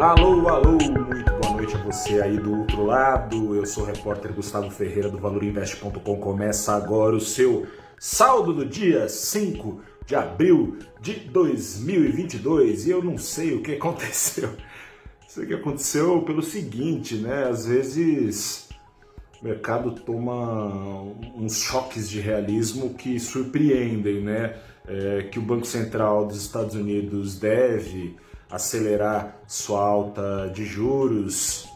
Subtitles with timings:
[0.00, 3.56] Alô, alô, muito boa noite a você aí do outro lado.
[3.56, 6.20] Eu sou o repórter Gustavo Ferreira do ValorInvest.com.
[6.20, 7.66] Começa agora o seu
[7.98, 14.50] saldo do dia 5 de abril de 2022 e eu não sei o que aconteceu.
[15.28, 17.48] Isso que aconteceu pelo seguinte, né?
[17.48, 18.68] Às vezes
[19.42, 24.54] o mercado toma uns choques de realismo que surpreendem, né?
[24.86, 28.16] É, que o Banco Central dos Estados Unidos deve
[28.50, 31.68] acelerar sua alta de juros.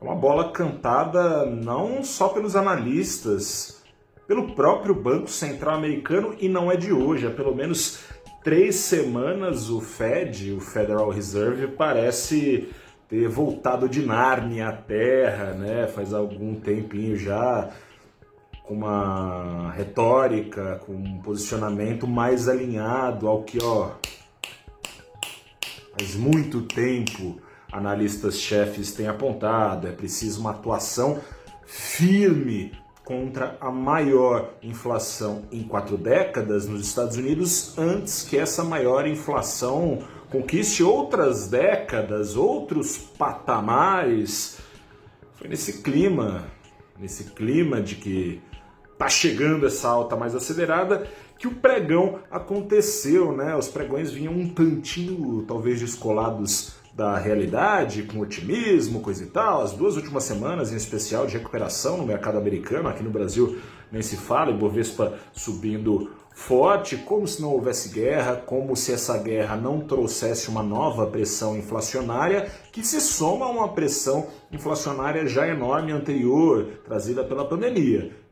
[0.00, 3.82] É uma bola cantada não só pelos analistas,
[4.26, 8.00] pelo próprio Banco Central americano e não é de hoje, há pelo menos
[8.42, 12.68] três semanas o Fed, o Federal Reserve, parece
[13.08, 15.86] ter voltado de Nárnia à Terra, né?
[15.86, 17.70] Faz algum tempinho já
[18.64, 23.90] com uma retórica, com um posicionamento mais alinhado ao que, ó,
[25.96, 27.38] faz muito tempo
[27.72, 31.20] analistas-chefes têm apontado, é preciso uma atuação
[31.66, 32.72] firme
[33.04, 39.98] contra a maior inflação em quatro décadas nos Estados Unidos, antes que essa maior inflação
[40.30, 44.58] conquiste outras décadas, outros patamares.
[45.34, 46.46] Foi nesse clima,
[46.98, 48.42] nesse clima de que
[49.04, 51.06] tá chegando essa alta mais acelerada,
[51.38, 53.54] que o pregão aconteceu, né?
[53.54, 59.60] Os pregões vinham um tantinho, talvez, descolados da realidade, com otimismo, coisa e tal.
[59.60, 63.58] As duas últimas semanas, em especial, de recuperação no mercado americano, aqui no Brasil
[63.92, 69.18] nem se fala, e Bovespa subindo forte, como se não houvesse guerra, como se essa
[69.18, 75.46] guerra não trouxesse uma nova pressão inflacionária, que se soma a uma pressão inflacionária já
[75.46, 78.23] enorme anterior, trazida pela pandemia,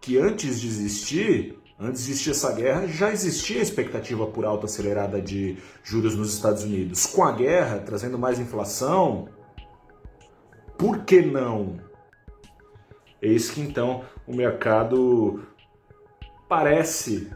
[0.00, 4.64] que antes de existir Antes de existir essa guerra, já existia a expectativa por alta
[4.64, 7.04] acelerada de juros nos Estados Unidos.
[7.04, 9.28] Com a guerra trazendo mais inflação,
[10.78, 11.78] por que não?
[13.20, 15.42] Eis que então o mercado
[16.48, 17.30] parece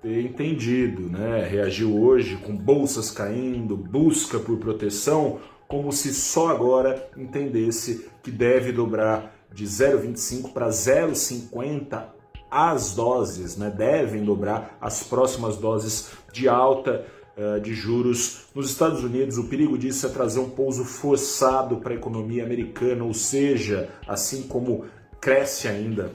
[0.00, 1.46] ter entendido, né?
[1.46, 8.72] Reagiu hoje com bolsas caindo, busca por proteção, como se só agora entendesse que deve
[8.72, 12.06] dobrar de 0,25 para 0,50
[12.50, 17.04] as doses, né, devem dobrar as próximas doses de alta
[17.36, 19.38] uh, de juros nos Estados Unidos.
[19.38, 24.42] O perigo disso é trazer um pouso forçado para a economia americana, ou seja, assim
[24.42, 24.84] como
[25.20, 26.12] cresce ainda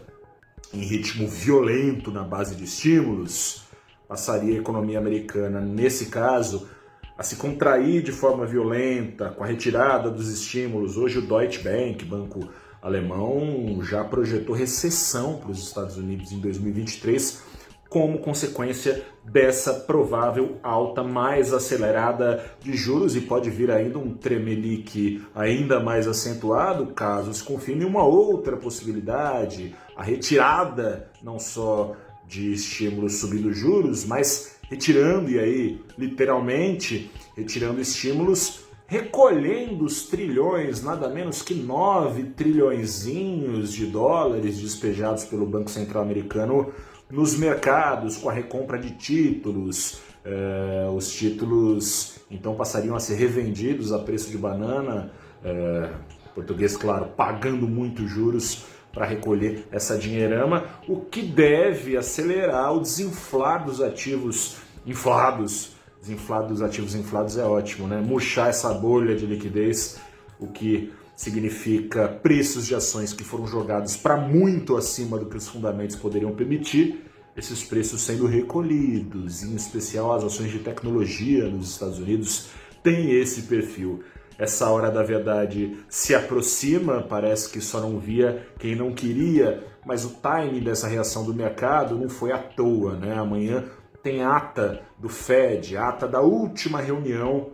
[0.74, 3.64] em ritmo violento na base de estímulos,
[4.08, 6.70] passaria a economia americana, nesse caso,
[7.18, 10.96] a se contrair de forma violenta com a retirada dos estímulos.
[10.96, 12.48] Hoje o Deutsche Bank, banco
[12.82, 17.50] alemão já projetou recessão para os Estados Unidos em 2023
[17.90, 25.24] como consequência dessa provável alta mais acelerada de juros e pode vir ainda um tremelique
[25.34, 31.96] ainda mais acentuado caso se confirme uma outra possibilidade, a retirada não só
[32.28, 41.08] de estímulos subindo juros, mas retirando e aí literalmente retirando estímulos recolhendo os trilhões, nada
[41.08, 46.74] menos que 9 trilhõezinhos de dólares despejados pelo Banco Central Americano
[47.08, 50.00] nos mercados com a recompra de títulos.
[50.26, 55.12] É, os títulos então passariam a ser revendidos a preço de banana,
[55.46, 55.90] é,
[56.34, 63.64] português, claro, pagando muitos juros para recolher essa dinheirama, o que deve acelerar o desinflar
[63.64, 68.00] dos ativos inflados desinflado dos ativos inflados é ótimo, né?
[68.00, 70.00] Murchar essa bolha de liquidez,
[70.40, 75.48] o que significa preços de ações que foram jogados para muito acima do que os
[75.48, 77.06] fundamentos poderiam permitir,
[77.36, 82.48] esses preços sendo recolhidos, em especial as ações de tecnologia nos Estados Unidos
[82.82, 84.02] têm esse perfil.
[84.38, 90.06] Essa hora da verdade se aproxima, parece que só não via quem não queria, mas
[90.06, 93.18] o time dessa reação do mercado não foi à toa, né?
[93.18, 93.66] Amanhã
[94.02, 97.52] tem ata do Fed, ata da última reunião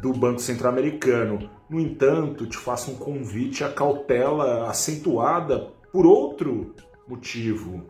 [0.00, 1.50] do Banco Central Americano.
[1.68, 6.74] No entanto, te faço um convite à cautela acentuada por outro
[7.06, 7.86] motivo.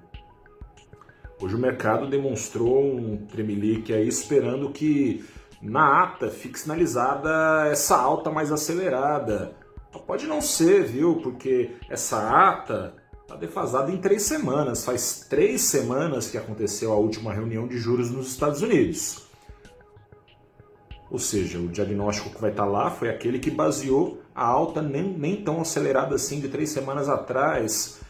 [1.40, 5.24] Hoje o mercado demonstrou um tremelique aí esperando que
[5.60, 9.54] na ata fique sinalizada essa alta mais acelerada.
[10.06, 11.16] Pode não ser, viu?
[11.16, 12.94] Porque essa ata
[13.32, 14.84] Está defasado em três semanas.
[14.84, 19.22] Faz três semanas que aconteceu a última reunião de juros nos Estados Unidos.
[21.10, 24.82] Ou seja, o diagnóstico que vai estar tá lá foi aquele que baseou a alta
[24.82, 28.02] nem, nem tão acelerada assim de três semanas atrás.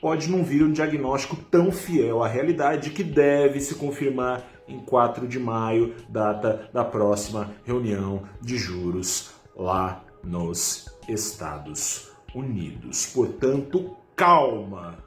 [0.00, 5.28] Pode não vir um diagnóstico tão fiel à realidade que deve se confirmar em 4
[5.28, 13.06] de maio, data da próxima reunião de juros lá nos Estados Unidos.
[13.06, 14.98] Portanto, calma.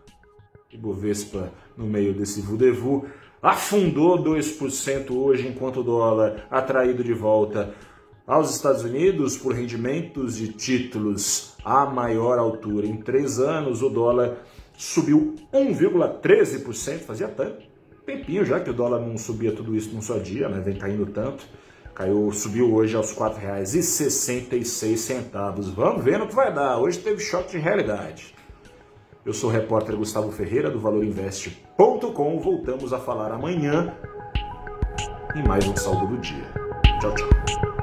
[0.71, 3.07] Ibovespa no meio desse vudevu
[3.41, 7.73] afundou 2% hoje, enquanto o dólar atraído de volta
[8.27, 14.45] aos Estados Unidos por rendimentos de títulos a maior altura em três anos, o dólar
[14.77, 17.69] subiu 1,13%, fazia tanto
[18.09, 20.59] tempinho já que o dólar não subia tudo isso num só dia, né?
[20.59, 21.45] vem caindo tanto.
[21.93, 25.73] Caiu, subiu hoje aos R$ 4,66.
[25.75, 26.77] Vamos ver no que vai dar.
[26.77, 28.33] Hoje teve choque de realidade.
[29.25, 32.39] Eu sou o repórter Gustavo Ferreira do valorinvest.com.
[32.39, 33.93] Voltamos a falar amanhã
[35.35, 36.51] em mais um saldo do dia.
[36.99, 37.78] Tchau, tchau.